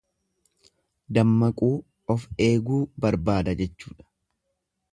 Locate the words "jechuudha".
3.61-4.09